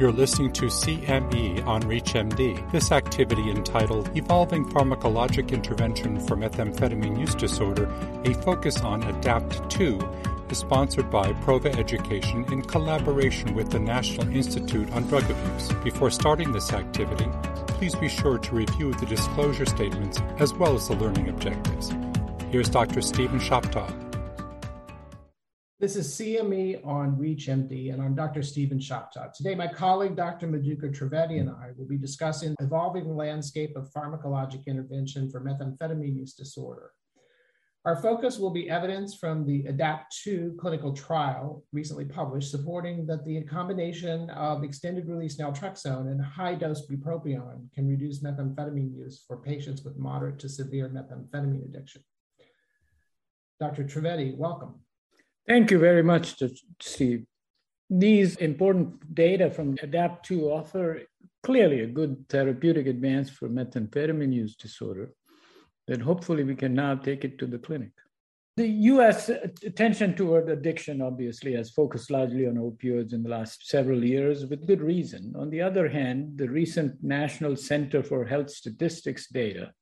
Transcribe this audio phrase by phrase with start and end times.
[0.00, 2.72] You're listening to CME on ReachMD.
[2.72, 7.84] This activity entitled Evolving Pharmacologic Intervention for Methamphetamine Use Disorder,
[8.24, 10.00] a focus on ADAPT 2,
[10.48, 15.70] is sponsored by Prova Education in collaboration with the National Institute on Drug Abuse.
[15.84, 17.28] Before starting this activity,
[17.66, 21.92] please be sure to review the disclosure statements as well as the learning objectives.
[22.50, 23.02] Here's Dr.
[23.02, 24.09] Stephen Shoptaw.
[25.80, 28.42] This is CME on ReachMD, and I'm Dr.
[28.42, 29.32] Stephen Shoptaw.
[29.32, 30.46] Today, my colleague, Dr.
[30.46, 36.34] Madhukar Trivedi, and I will be discussing evolving landscape of pharmacologic intervention for methamphetamine use
[36.34, 36.90] disorder.
[37.86, 43.42] Our focus will be evidence from the ADAPT-2 clinical trial recently published supporting that the
[43.44, 49.82] combination of extended release naltrexone and high dose bupropion can reduce methamphetamine use for patients
[49.82, 52.04] with moderate to severe methamphetamine addiction.
[53.58, 53.84] Dr.
[53.84, 54.74] Trivedi, welcome.
[55.46, 56.42] Thank you very much,
[56.80, 57.24] Steve.
[57.88, 61.02] These important data from ADAPT2 offer
[61.42, 65.12] clearly a good therapeutic advance for methamphetamine use disorder
[65.88, 67.90] that hopefully we can now take it to the clinic.
[68.56, 74.04] The US attention toward addiction obviously has focused largely on opioids in the last several
[74.04, 75.32] years with good reason.
[75.36, 79.72] On the other hand, the recent National Center for Health Statistics data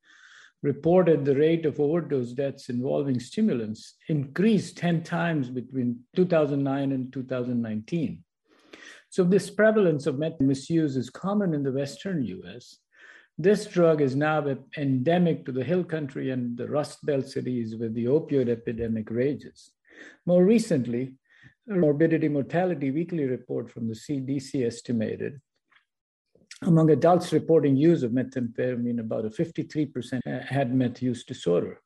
[0.62, 8.24] reported the rate of overdose deaths involving stimulants increased 10 times between 2009 and 2019.
[9.10, 12.78] So, this prevalence of meth misuse is common in the Western US.
[13.38, 14.44] This drug is now
[14.76, 19.70] endemic to the Hill Country and the Rust Belt cities where the opioid epidemic rages.
[20.26, 21.14] More recently,
[21.70, 25.40] a morbidity mortality weekly report from the CDC estimated
[26.62, 31.80] among adults reporting use of methamphetamine, about a 53% had meth use disorder.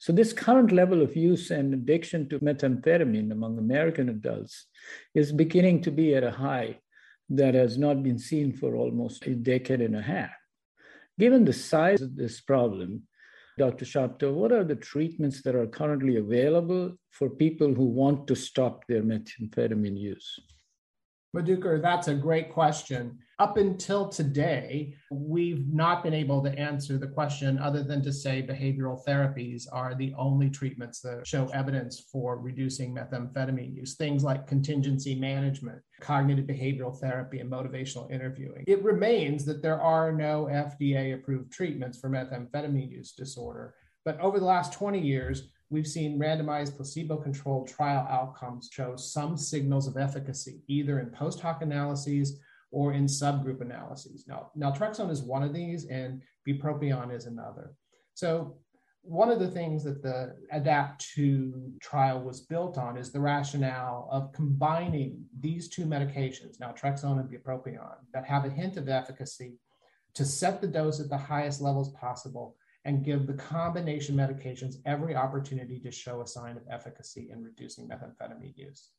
[0.00, 4.66] So, this current level of use and addiction to methamphetamine among American adults
[5.14, 6.78] is beginning to be at a high
[7.30, 10.30] that has not been seen for almost a decade and a half.
[11.18, 13.02] Given the size of this problem,
[13.58, 13.84] Dr.
[13.84, 18.84] Shoptaw, what are the treatments that are currently available for people who want to stop
[18.86, 20.38] their methamphetamine use?
[21.36, 23.18] Madhukar, that's a great question.
[23.38, 28.42] Up until today, we've not been able to answer the question other than to say
[28.42, 33.94] behavioral therapies are the only treatments that show evidence for reducing methamphetamine use.
[33.94, 38.64] Things like contingency management, cognitive behavioral therapy, and motivational interviewing.
[38.66, 43.74] It remains that there are no FDA approved treatments for methamphetamine use disorder.
[44.04, 49.86] But over the last 20 years, we've seen randomized placebo-controlled trial outcomes show some signals
[49.86, 52.40] of efficacy, either in post hoc analyses
[52.70, 54.26] or in subgroup analyses.
[54.26, 57.74] Now, naltrexone is one of these, and bupropion is another.
[58.14, 58.58] So,
[59.02, 64.32] one of the things that the ADAPT-2 trial was built on is the rationale of
[64.32, 69.54] combining these two medications, naltrexone and bupropion, that have a hint of efficacy
[70.14, 72.56] to set the dose at the highest levels possible
[72.88, 77.86] and give the combination medications every opportunity to show a sign of efficacy in reducing
[77.86, 78.92] methamphetamine use.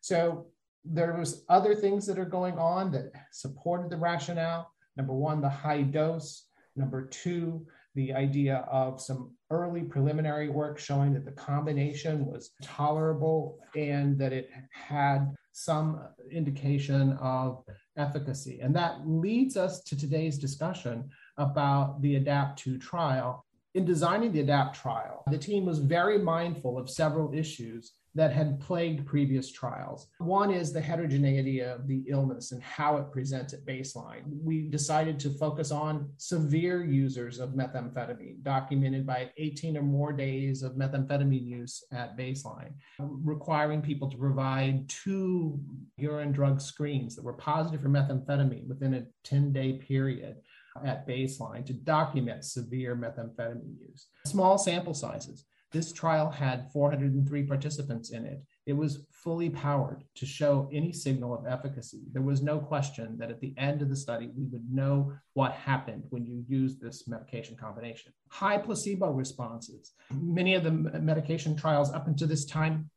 [0.00, 0.46] So
[0.84, 4.72] there was other things that are going on that supported the rationale.
[4.96, 6.48] Number one, the high dose.
[6.74, 13.60] Number two, the idea of some early preliminary work showing that the combination was tolerable
[13.76, 16.00] and that it had some
[16.32, 17.62] indication of
[17.96, 18.58] efficacy.
[18.60, 23.44] And that leads us to today's discussion about the ADAPT 2 trial.
[23.74, 28.60] In designing the ADAPT trial, the team was very mindful of several issues that had
[28.60, 30.08] plagued previous trials.
[30.18, 34.22] One is the heterogeneity of the illness and how it presents at baseline.
[34.26, 40.62] We decided to focus on severe users of methamphetamine, documented by 18 or more days
[40.62, 45.58] of methamphetamine use at baseline, requiring people to provide two
[45.96, 50.36] urine drug screens that were positive for methamphetamine within a 10 day period
[50.84, 54.08] at baseline to document severe methamphetamine use.
[54.26, 55.44] Small sample sizes.
[55.72, 58.42] This trial had 403 participants in it.
[58.66, 62.02] It was fully powered to show any signal of efficacy.
[62.12, 65.52] There was no question that at the end of the study, we would know what
[65.52, 68.12] happened when you use this medication combination.
[68.28, 69.92] High placebo responses.
[70.12, 72.90] Many of the medication trials up until this time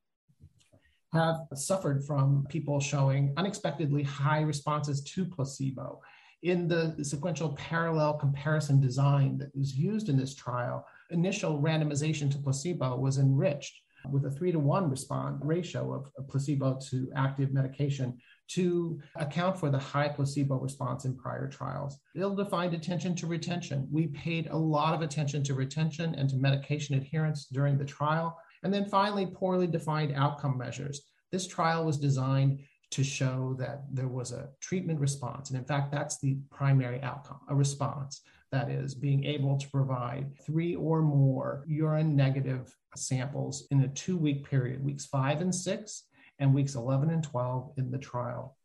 [1.13, 6.01] have suffered from people showing unexpectedly high responses to placebo
[6.43, 12.37] in the sequential parallel comparison design that was used in this trial, initial randomization to
[12.37, 18.17] placebo was enriched with a three to one response ratio of placebo to active medication
[18.47, 21.97] to account for the high placebo response in prior trials.
[22.15, 23.87] Ill-defined attention to retention.
[23.91, 28.37] We paid a lot of attention to retention and to medication adherence during the trial.
[28.63, 31.01] And then finally, poorly defined outcome measures.
[31.31, 32.59] This trial was designed
[32.91, 35.49] to show that there was a treatment response.
[35.49, 38.21] And in fact, that's the primary outcome a response.
[38.51, 44.17] That is, being able to provide three or more urine negative samples in a two
[44.17, 46.03] week period, weeks five and six,
[46.39, 48.57] and weeks 11 and 12 in the trial.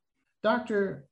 [0.42, 1.06] Dr.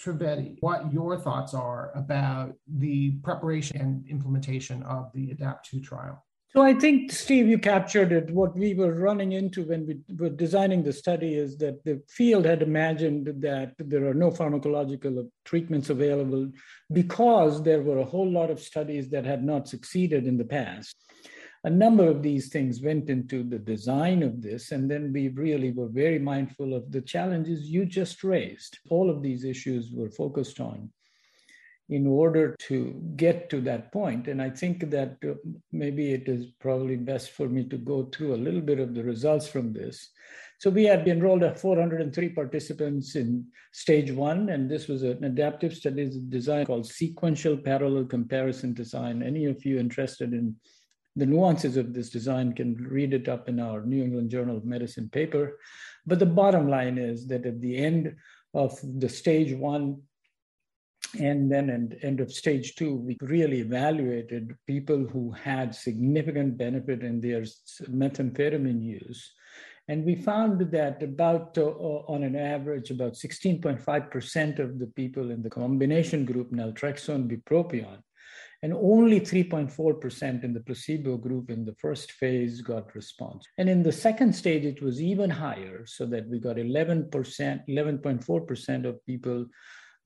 [0.00, 6.24] Trivedi, what your thoughts are about the preparation and implementation of the ADAPT 2 trial.
[6.54, 8.30] So I think, Steve, you captured it.
[8.30, 12.46] What we were running into when we were designing the study is that the field
[12.46, 16.50] had imagined that there are no pharmacological treatments available
[16.90, 20.96] because there were a whole lot of studies that had not succeeded in the past
[21.64, 24.70] a number of these things went into the design of this.
[24.70, 28.78] And then we really were very mindful of the challenges you just raised.
[28.90, 30.90] All of these issues were focused on
[31.90, 34.28] in order to get to that point.
[34.28, 35.34] And I think that uh,
[35.72, 39.02] maybe it is probably best for me to go through a little bit of the
[39.02, 40.10] results from this.
[40.58, 46.16] So we had enrolled 403 participants in stage one, and this was an adaptive studies
[46.16, 49.22] design called sequential parallel comparison design.
[49.22, 50.56] Any of you interested in
[51.14, 54.64] the nuances of this design can read it up in our New England Journal of
[54.64, 55.58] Medicine paper.
[56.06, 58.14] But the bottom line is that at the end
[58.52, 60.02] of the stage one
[61.18, 67.02] and then at end of stage two, we really evaluated people who had significant benefit
[67.02, 67.42] in their
[67.90, 69.32] methamphetamine use.
[69.88, 75.42] And we found that about, uh, on an average, about 16.5% of the people in
[75.42, 78.02] the combination group, naltrexone, bupropion,
[78.62, 83.46] and only 3.4% in the placebo group in the first phase got response.
[83.56, 88.84] And in the second stage, it was even higher, so that we got 11%, 11.4%
[88.84, 89.46] of people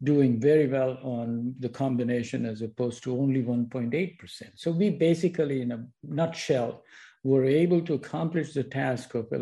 [0.02, 4.42] doing very well on the combination as opposed to only 1.8%.
[4.56, 6.82] So we basically, in a nutshell,
[7.24, 9.32] were able to accomplish the task of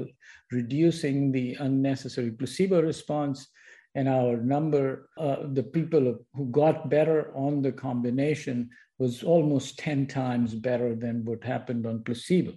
[0.50, 3.48] reducing the unnecessary placebo response
[3.94, 10.06] and our number, uh, the people who got better on the combination was almost 10
[10.06, 12.52] times better than what happened on placebo.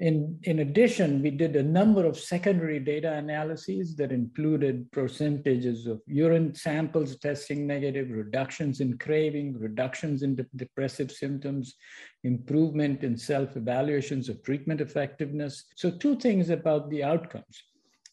[0.00, 6.00] In, in addition, we did a number of secondary data analyses that included percentages of
[6.06, 11.74] urine samples testing negative, reductions in craving, reductions in de- depressive symptoms,
[12.22, 15.64] improvement in self evaluations of treatment effectiveness.
[15.76, 17.62] So, two things about the outcomes.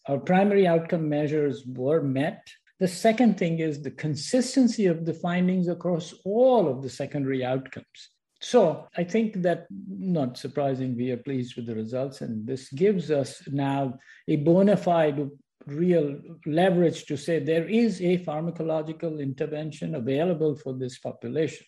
[0.08, 2.48] Our primary outcome measures were met
[2.78, 8.10] the second thing is the consistency of the findings across all of the secondary outcomes.
[8.46, 12.22] So I think that, not surprising, we are pleased with the results.
[12.22, 13.98] And this gives us now
[14.28, 15.32] a bona fide
[15.66, 21.66] real leverage to say there is a pharmacological intervention available for this population.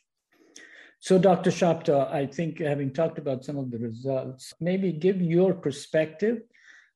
[0.99, 1.49] So, Dr.
[1.49, 6.43] Shoptaw, I think having talked about some of the results, maybe give your perspective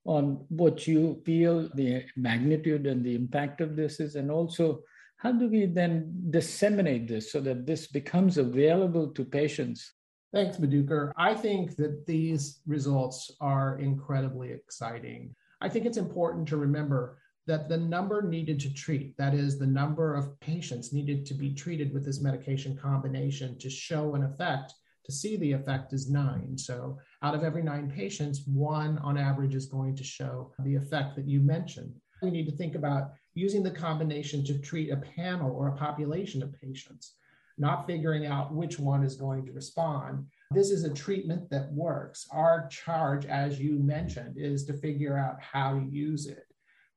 [0.05, 4.83] on what you feel the magnitude and the impact of this is, and also
[5.21, 9.93] how do we then disseminate this so that this becomes available to patients?
[10.33, 11.11] Thanks, Madhukar.
[11.15, 15.35] I think that these results are incredibly exciting.
[15.61, 19.67] I think it's important to remember that the number needed to treat, that is, the
[19.67, 24.73] number of patients needed to be treated with this medication combination to show an effect,
[25.05, 26.57] to see the effect is nine.
[26.57, 31.15] So out of every nine patients, one on average is going to show the effect
[31.15, 31.93] that you mentioned.
[32.23, 36.43] We need to think about using the combination to treat a panel or a population
[36.43, 37.15] of patients,
[37.57, 40.25] not figuring out which one is going to respond.
[40.51, 42.27] This is a treatment that works.
[42.31, 46.45] Our charge, as you mentioned, is to figure out how to use it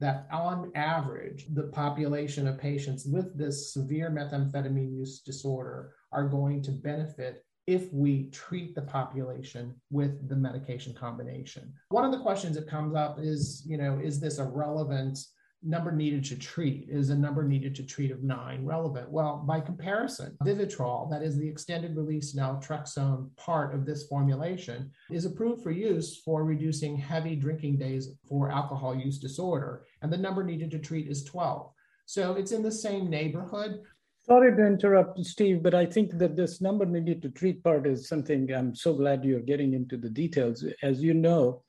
[0.01, 6.63] that on average, the population of patients with this severe methamphetamine use disorder are going
[6.63, 11.73] to benefit if we treat the population with the medication combination.
[11.89, 15.19] One of the questions that comes up is, you know, is this a relevant
[15.65, 16.89] number needed to treat?
[16.89, 19.11] Is a number needed to treat of nine relevant?
[19.11, 25.25] Well, by comparison, Vivitrol, that is the extended release naltrexone part of this formulation, is
[25.25, 29.87] approved for use for reducing heavy drinking days for alcohol use disorder.
[30.03, 31.71] And the number needed to treat is 12.
[32.07, 33.81] So it's in the same neighborhood.
[34.27, 38.09] Sorry to interrupt, Steve, but I think that this number needed to treat part is
[38.09, 40.65] something I'm so glad you're getting into the details.
[40.83, 41.63] As you know,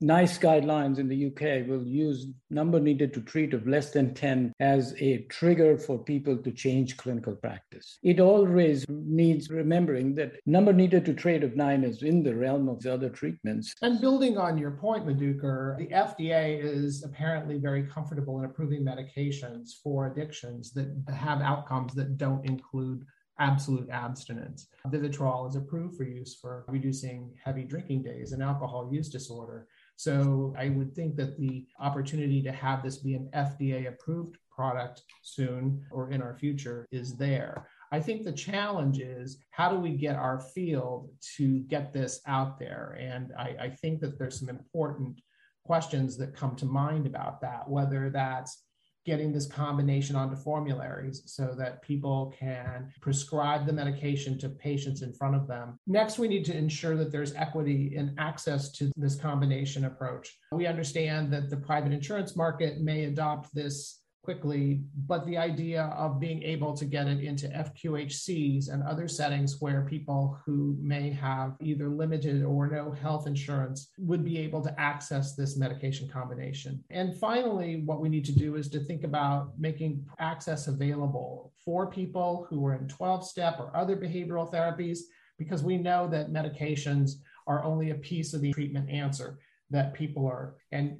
[0.00, 4.52] NICE guidelines in the UK will use number needed to treat of less than 10
[4.60, 7.98] as a trigger for people to change clinical practice.
[8.04, 12.68] It always needs remembering that number needed to treat of nine is in the realm
[12.68, 13.74] of the other treatments.
[13.82, 19.70] And building on your point, Madhukar, the FDA is apparently very comfortable in approving medications
[19.82, 23.04] for addictions that have outcomes that don't include
[23.38, 24.66] absolute abstinence.
[24.88, 29.66] Vivitrol is approved for use for reducing heavy drinking days and alcohol use disorder.
[29.98, 35.02] So I would think that the opportunity to have this be an FDA approved product
[35.22, 37.66] soon or in our future is there.
[37.90, 42.60] I think the challenge is how do we get our field to get this out
[42.60, 42.96] there?
[43.00, 45.20] And I, I think that there's some important
[45.64, 48.67] questions that come to mind about that, whether that's
[49.08, 55.14] getting this combination onto formularies so that people can prescribe the medication to patients in
[55.14, 55.78] front of them.
[55.86, 60.36] Next, we need to ensure that there's equity in access to this combination approach.
[60.52, 66.20] We understand that the private insurance market may adopt this quickly, but the idea of
[66.20, 71.56] being able to get it into FQHCs and other settings where people who may have
[71.62, 76.84] either limited or no health insurance would be able to access this medication combination.
[76.90, 81.86] And finally, what we need to do is to think about making access available for
[81.90, 84.98] people who are in 12 step or other behavioral therapies,
[85.38, 87.12] because we know that medications
[87.46, 89.38] are only a piece of the treatment answer
[89.70, 90.98] that people are and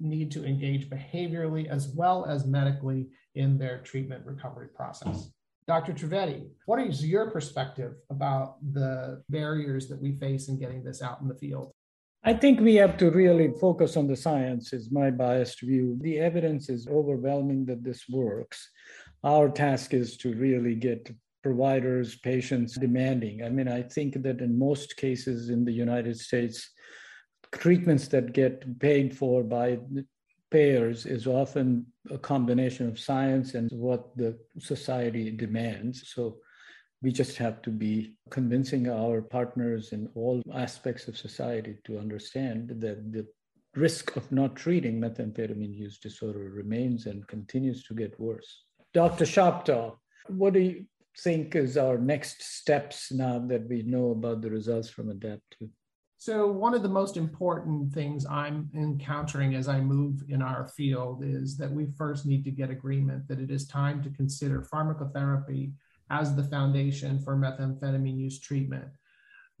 [0.00, 5.30] need to engage behaviorally as well as medically in their treatment recovery process.
[5.66, 5.92] Dr.
[5.92, 11.20] Trivedi, what is your perspective about the barriers that we face in getting this out
[11.20, 11.72] in the field?
[12.24, 15.96] I think we have to really focus on the science, is my biased view.
[16.00, 18.70] The evidence is overwhelming that this works.
[19.22, 21.10] Our task is to really get
[21.42, 23.44] providers, patients demanding.
[23.44, 26.70] I mean, I think that in most cases in the United States,
[27.52, 29.78] treatments that get paid for by
[30.50, 36.08] payers is often a combination of science and what the society demands.
[36.08, 36.38] So
[37.02, 42.70] we just have to be convincing our partners in all aspects of society to understand
[42.80, 43.26] that the
[43.76, 48.64] risk of not treating methamphetamine use disorder remains and continues to get worse.
[48.94, 49.24] Dr.
[49.24, 49.96] Shoptaw,
[50.28, 50.86] what do you
[51.18, 55.68] think is our next steps now that we know about the results from ADAPT-2?
[56.20, 61.22] So, one of the most important things I'm encountering as I move in our field
[61.22, 65.72] is that we first need to get agreement that it is time to consider pharmacotherapy
[66.10, 68.88] as the foundation for methamphetamine use treatment.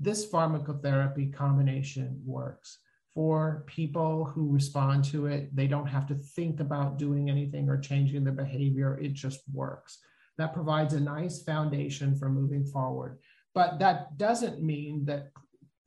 [0.00, 2.78] This pharmacotherapy combination works
[3.14, 5.54] for people who respond to it.
[5.54, 9.98] They don't have to think about doing anything or changing their behavior, it just works.
[10.38, 13.18] That provides a nice foundation for moving forward.
[13.54, 15.30] But that doesn't mean that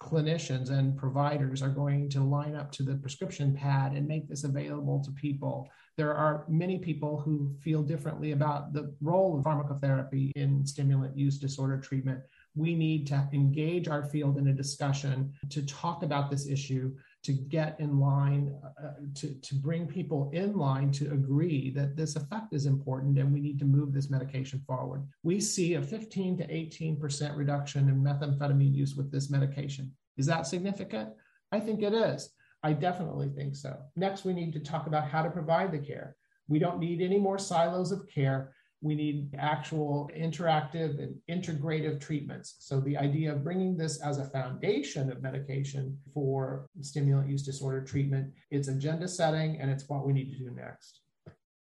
[0.01, 4.43] clinicians and providers are going to line up to the prescription pad and make this
[4.43, 5.69] available to people.
[5.95, 11.37] There are many people who feel differently about the role of pharmacotherapy in stimulant use
[11.37, 12.19] disorder treatment.
[12.55, 17.33] We need to engage our field in a discussion to talk about this issue, to
[17.33, 22.53] get in line, uh, to, to bring people in line to agree that this effect
[22.53, 25.07] is important and we need to move this medication forward.
[25.23, 29.91] We see a 15 to 18% reduction in methamphetamine use with this medication.
[30.17, 31.09] Is that significant?
[31.51, 32.33] I think it is.
[32.63, 33.77] I definitely think so.
[33.95, 36.15] Next, we need to talk about how to provide the care.
[36.47, 42.55] We don't need any more silos of care we need actual interactive and integrative treatments.
[42.59, 47.83] So, the idea of bringing this as a foundation of medication for stimulant use disorder
[47.83, 51.01] treatment, it's agenda setting and it's what we need to do next.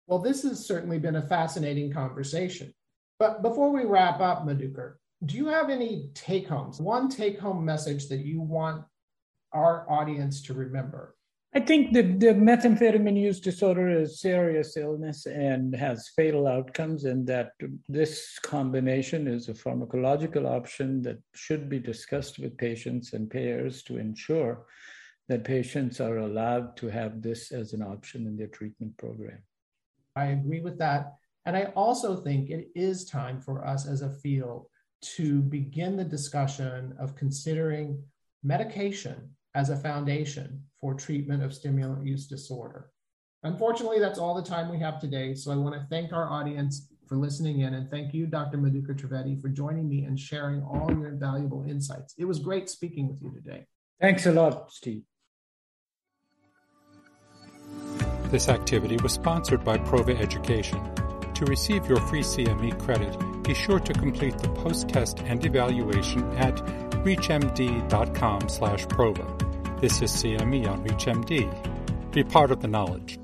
[0.08, 2.72] Well, this has certainly been a fascinating conversation.
[3.18, 4.94] But before we wrap up, Madhukar,
[5.24, 6.80] do you have any take homes?
[6.80, 8.84] One take home message that you want
[9.52, 11.16] our audience to remember?
[11.54, 17.04] I think the, the methamphetamine use disorder is a serious illness and has fatal outcomes,
[17.04, 17.52] and that
[17.88, 23.96] this combination is a pharmacological option that should be discussed with patients and payers to
[23.96, 24.66] ensure
[25.28, 29.42] that patients are allowed to have this as an option in their treatment program.
[30.14, 31.14] I agree with that.
[31.46, 34.66] And I also think it is time for us as a field
[35.16, 38.02] to begin the discussion of considering
[38.42, 42.92] medication as a foundation for treatment of stimulant use disorder.
[43.42, 45.34] Unfortunately, that's all the time we have today.
[45.34, 48.58] So I want to thank our audience for listening in and thank you, Dr.
[48.58, 52.14] Madhukar Trivedi, for joining me and sharing all your valuable insights.
[52.18, 53.66] It was great speaking with you today.
[54.00, 55.02] Thanks a lot, Steve.
[58.30, 60.80] This activity was sponsored by Prova Education.
[61.34, 66.54] To receive your free CME credit, be sure to complete the post-test and evaluation at
[67.04, 69.55] reachmd.com slash prova.
[69.78, 72.10] This is CME on ReachMD.
[72.10, 73.18] Be part of the knowledge.